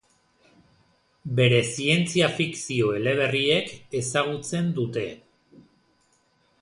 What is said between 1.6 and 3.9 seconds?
zientzia-fikzio eleberriek